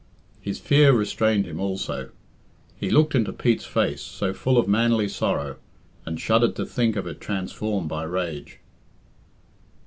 His 0.41 0.57
fear 0.57 0.93
restrained 0.93 1.45
him 1.45 1.59
also. 1.59 2.09
He 2.75 2.89
looked 2.89 3.13
into 3.13 3.31
Pete's 3.31 3.65
face, 3.67 4.01
so 4.01 4.33
full 4.33 4.57
of 4.57 4.67
manly 4.67 5.07
sorrow, 5.07 5.57
and 6.07 6.19
shuddered 6.19 6.55
to 6.55 6.65
think 6.65 6.95
of 6.95 7.05
it 7.05 7.21
transformed 7.21 7.87
by 7.87 8.05
rage. 8.05 8.57